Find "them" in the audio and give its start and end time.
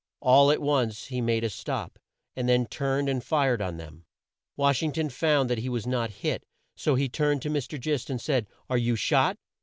3.77-4.05